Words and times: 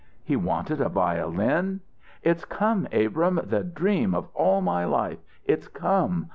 "He 0.23 0.35
wanted 0.35 0.81
a 0.81 0.89
violin 0.89 1.79
it's 2.23 2.43
come, 2.43 2.87
Abrahm! 2.91 3.39
The 3.43 3.63
dream 3.63 4.15
of 4.15 4.29
all 4.33 4.59
my 4.59 4.83
life 4.83 5.19
it's 5.45 5.67
come! 5.67 6.29